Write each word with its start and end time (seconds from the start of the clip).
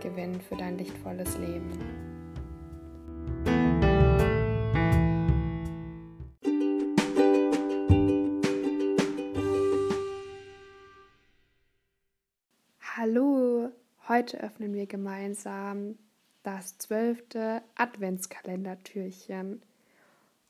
gewinnen 0.00 0.40
für 0.40 0.56
dein 0.56 0.78
lichtvolles 0.78 1.36
Leben. 1.38 1.70
Hallo, 12.96 13.70
heute 14.08 14.40
öffnen 14.40 14.74
wir 14.74 14.86
gemeinsam 14.86 15.98
das 16.42 16.78
zwölfte 16.78 17.62
Adventskalendertürchen. 17.76 19.62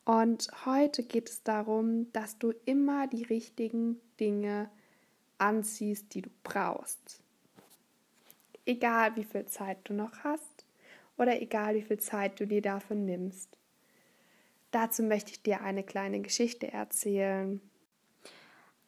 Und 0.04 0.48
heute 0.64 1.02
geht 1.02 1.28
es 1.28 1.42
darum, 1.42 2.10
dass 2.12 2.38
du 2.38 2.52
immer 2.64 3.06
die 3.06 3.24
richtigen 3.24 4.00
Dinge 4.18 4.70
anziehst, 5.38 6.14
die 6.14 6.22
du 6.22 6.30
brauchst 6.42 7.22
egal 8.66 9.16
wie 9.16 9.24
viel 9.24 9.46
Zeit 9.46 9.78
du 9.84 9.94
noch 9.94 10.24
hast 10.24 10.64
oder 11.16 11.40
egal 11.40 11.74
wie 11.74 11.82
viel 11.82 11.98
Zeit 11.98 12.40
du 12.40 12.46
dir 12.46 12.62
dafür 12.62 12.96
nimmst. 12.96 13.56
Dazu 14.70 15.02
möchte 15.02 15.32
ich 15.32 15.42
dir 15.42 15.62
eine 15.62 15.82
kleine 15.82 16.20
Geschichte 16.20 16.72
erzählen. 16.72 17.60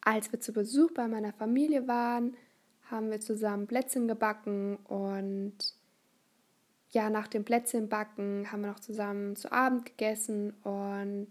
Als 0.00 0.32
wir 0.32 0.40
zu 0.40 0.52
Besuch 0.52 0.92
bei 0.92 1.08
meiner 1.08 1.32
Familie 1.32 1.88
waren, 1.88 2.36
haben 2.90 3.10
wir 3.10 3.20
zusammen 3.20 3.66
Plätzchen 3.66 4.06
gebacken 4.06 4.76
und 4.76 5.54
ja, 6.90 7.08
nach 7.08 7.26
dem 7.26 7.44
Plätzchenbacken 7.44 8.52
haben 8.52 8.62
wir 8.62 8.68
noch 8.68 8.80
zusammen 8.80 9.34
zu 9.34 9.50
Abend 9.50 9.86
gegessen 9.86 10.52
und 10.62 11.28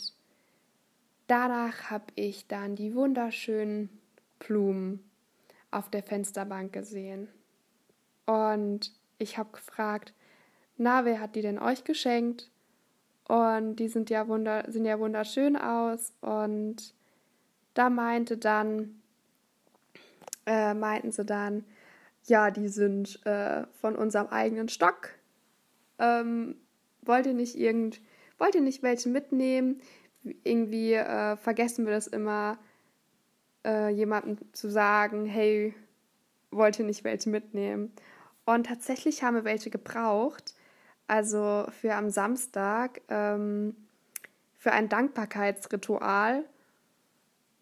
danach 1.27 1.91
habe 1.91 2.05
ich 2.15 2.47
dann 2.47 2.75
die 2.75 2.95
wunderschönen 2.95 3.89
Blumen 4.39 5.03
auf 5.69 5.89
der 5.89 6.03
Fensterbank 6.03 6.73
gesehen. 6.73 7.27
Und 8.31 8.93
ich 9.17 9.37
habe 9.37 9.51
gefragt, 9.51 10.13
na, 10.77 11.03
wer 11.03 11.19
hat 11.19 11.35
die 11.35 11.41
denn 11.41 11.59
euch 11.59 11.83
geschenkt? 11.83 12.49
Und 13.27 13.75
die 13.75 13.89
sind 13.89 14.09
ja, 14.09 14.29
wunder, 14.29 14.63
sind 14.71 14.85
ja 14.85 14.99
wunderschön 14.99 15.57
aus. 15.57 16.13
Und 16.21 16.95
da 17.73 17.89
meinte 17.89 18.37
dann, 18.37 19.01
äh, 20.45 20.73
meinten 20.73 21.11
sie 21.11 21.25
dann, 21.25 21.65
ja, 22.23 22.51
die 22.51 22.69
sind 22.69 23.25
äh, 23.25 23.65
von 23.81 23.97
unserem 23.97 24.27
eigenen 24.27 24.69
Stock. 24.69 25.09
Ähm, 25.99 26.55
wollt 27.01 27.25
ihr 27.25 27.33
nicht 27.33 27.55
irgend, 27.57 27.99
wollt 28.37 28.55
ihr 28.55 28.61
nicht 28.61 28.81
welche 28.81 29.09
mitnehmen? 29.09 29.81
Irgendwie 30.45 30.93
äh, 30.93 31.35
vergessen 31.35 31.85
wir 31.85 31.93
das 31.93 32.07
immer, 32.07 32.59
äh, 33.65 33.89
jemandem 33.89 34.37
zu 34.53 34.69
sagen, 34.69 35.25
hey, 35.25 35.73
wollt 36.49 36.79
ihr 36.79 36.85
nicht 36.85 37.03
welche 37.03 37.29
mitnehmen? 37.29 37.91
Und 38.45 38.65
tatsächlich 38.67 39.23
haben 39.23 39.35
wir 39.35 39.43
welche 39.43 39.69
gebraucht. 39.69 40.55
Also 41.07 41.65
für 41.79 41.95
am 41.95 42.09
Samstag 42.09 43.01
ähm, 43.09 43.75
für 44.57 44.71
ein 44.71 44.89
Dankbarkeitsritual. 44.89 46.45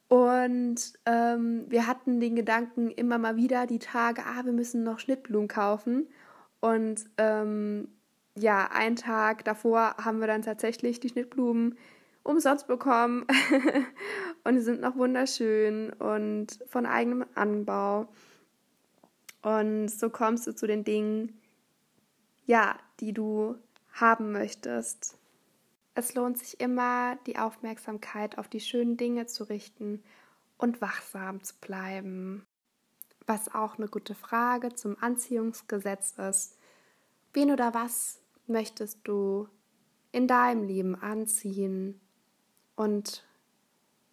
Und 0.08 0.94
ähm, 1.06 1.66
wir 1.68 1.88
hatten 1.88 2.20
den 2.20 2.36
Gedanken 2.36 2.90
immer 2.90 3.18
mal 3.18 3.36
wieder 3.36 3.68
die 3.68 3.80
Tage, 3.80 4.24
ah, 4.26 4.44
wir 4.44 4.54
müssen 4.54 4.84
noch 4.84 5.00
Schnittblumen 5.00 5.48
kaufen. 5.48 6.08
Und 6.60 7.06
ähm, 7.18 7.88
ja, 8.36 8.70
einen 8.72 8.96
Tag 8.96 9.46
davor 9.46 9.96
haben 9.98 10.20
wir 10.20 10.28
dann 10.28 10.42
tatsächlich 10.42 11.00
die 11.00 11.10
Schnittblumen 11.10 11.78
umsonst 12.24 12.68
bekommen. 12.68 13.26
und 14.44 14.56
die 14.56 14.62
sind 14.62 14.82
noch 14.82 14.96
wunderschön 14.96 15.92
und 15.94 16.60
von 16.68 16.86
eigenem 16.86 17.26
Anbau. 17.36 18.08
Und 19.42 19.90
so 19.90 20.10
kommst 20.10 20.48
du 20.48 20.56
zu 20.56 20.68
den 20.68 20.84
Dingen, 20.84 21.40
ja, 22.46 22.78
die 23.00 23.14
du 23.14 23.56
haben 23.94 24.32
möchtest. 24.32 25.18
Es 25.96 26.14
lohnt 26.14 26.38
sich 26.38 26.60
immer, 26.60 27.18
die 27.28 27.38
Aufmerksamkeit 27.38 28.38
auf 28.38 28.48
die 28.48 28.60
schönen 28.60 28.98
Dinge 28.98 29.28
zu 29.28 29.44
richten 29.46 30.04
und 30.58 30.82
wachsam 30.82 31.44
zu 31.44 31.56
bleiben. 31.62 32.46
Was 33.26 33.54
auch 33.54 33.78
eine 33.78 33.88
gute 33.88 34.16
Frage 34.16 34.74
zum 34.74 34.98
Anziehungsgesetz 35.02 36.14
ist. 36.18 36.58
Wen 37.34 37.52
oder 37.52 37.74
was 37.74 38.20
möchtest 38.48 39.00
du 39.04 39.48
in 40.12 40.28
deinem 40.28 40.64
Leben 40.64 40.96
anziehen 40.96 42.00
und 42.76 43.24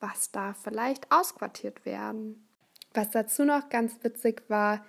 was 0.01 0.31
darf 0.31 0.59
vielleicht 0.63 1.11
ausquartiert 1.11 1.87
werden? 1.87 2.47
Was 2.93 3.11
dazu 3.11 3.45
noch 3.45 3.69
ganz 3.69 4.03
witzig 4.03 4.43
war, 4.49 4.85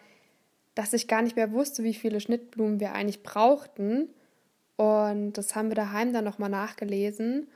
dass 0.77 0.93
ich 0.93 1.07
gar 1.07 1.23
nicht 1.23 1.35
mehr 1.35 1.51
wusste, 1.51 1.83
wie 1.83 1.95
viele 1.95 2.19
Schnittblumen 2.19 2.79
wir 2.79 2.93
eigentlich 2.93 3.23
brauchten. 3.23 4.09
Und 4.75 5.33
das 5.33 5.55
haben 5.55 5.69
wir 5.69 5.75
daheim 5.75 6.13
dann 6.13 6.23
nochmal 6.23 6.51
nachgelesen. 6.51 7.47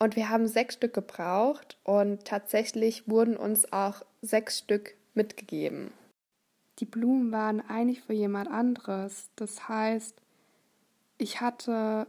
Und 0.00 0.16
wir 0.16 0.28
haben 0.28 0.48
sechs 0.48 0.74
Stück 0.74 0.92
gebraucht 0.92 1.78
und 1.84 2.24
tatsächlich 2.24 3.08
wurden 3.08 3.36
uns 3.36 3.72
auch 3.72 4.02
sechs 4.22 4.58
Stück 4.58 4.94
mitgegeben. 5.14 5.92
Die 6.80 6.84
Blumen 6.84 7.30
waren 7.30 7.60
eigentlich 7.60 8.02
für 8.02 8.12
jemand 8.12 8.50
anderes. 8.50 9.30
Das 9.36 9.68
heißt, 9.68 10.20
ich 11.16 11.40
hatte 11.40 12.08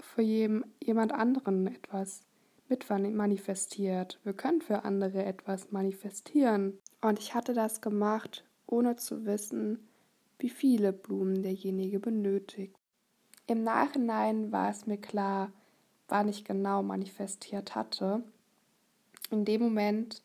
für 0.00 0.22
jemand 0.22 1.12
anderen 1.12 1.66
etwas 1.66 2.22
mit 2.68 2.88
manifestiert. 2.88 4.18
Wir 4.24 4.32
können 4.32 4.62
für 4.62 4.84
andere 4.84 5.22
etwas 5.24 5.70
manifestieren. 5.70 6.78
Und 7.02 7.18
ich 7.18 7.34
hatte 7.34 7.52
das 7.52 7.82
gemacht, 7.82 8.44
ohne 8.66 8.96
zu 8.96 9.26
wissen, 9.26 9.87
wie 10.38 10.50
viele 10.50 10.92
Blumen 10.92 11.42
derjenige 11.42 12.00
benötigt. 12.00 12.76
Im 13.46 13.64
Nachhinein 13.64 14.52
war 14.52 14.70
es 14.70 14.86
mir 14.86 14.98
klar, 14.98 15.52
wann 16.08 16.28
ich 16.28 16.44
genau 16.44 16.82
manifestiert 16.82 17.74
hatte. 17.74 18.22
In 19.30 19.44
dem 19.44 19.62
Moment, 19.62 20.22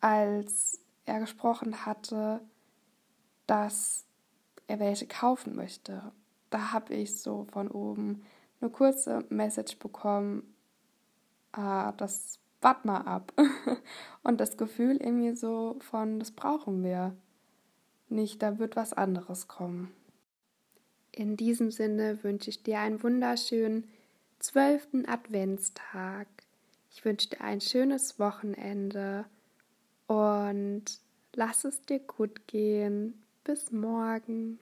als 0.00 0.80
er 1.04 1.20
gesprochen 1.20 1.86
hatte, 1.86 2.40
dass 3.46 4.04
er 4.66 4.80
welche 4.80 5.06
kaufen 5.06 5.54
möchte. 5.54 6.12
Da 6.50 6.72
habe 6.72 6.94
ich 6.94 7.20
so 7.20 7.46
von 7.52 7.70
oben 7.70 8.22
eine 8.60 8.70
kurze 8.70 9.24
Message 9.28 9.78
bekommen, 9.78 10.54
ah, 11.52 11.92
das 11.92 12.38
wart 12.60 12.84
mal 12.84 13.02
ab. 13.02 13.32
Und 14.22 14.40
das 14.40 14.56
Gefühl 14.56 14.96
irgendwie 14.96 15.36
so 15.36 15.76
von, 15.80 16.18
das 16.18 16.32
brauchen 16.32 16.82
wir 16.82 17.16
nicht, 18.10 18.42
da 18.42 18.58
wird 18.58 18.76
was 18.76 18.92
anderes 18.92 19.48
kommen. 19.48 19.92
In 21.12 21.36
diesem 21.36 21.70
Sinne 21.70 22.22
wünsche 22.22 22.50
ich 22.50 22.62
dir 22.62 22.80
einen 22.80 23.02
wunderschönen 23.02 23.84
zwölften 24.38 25.08
Adventstag. 25.08 26.26
Ich 26.90 27.04
wünsche 27.04 27.30
dir 27.30 27.40
ein 27.40 27.60
schönes 27.60 28.18
Wochenende 28.18 29.24
und 30.06 30.84
lass 31.34 31.64
es 31.64 31.80
dir 31.82 32.00
gut 32.00 32.46
gehen. 32.46 33.14
Bis 33.44 33.72
morgen. 33.72 34.58